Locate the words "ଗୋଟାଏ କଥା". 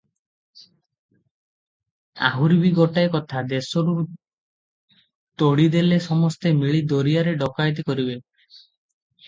2.79-3.43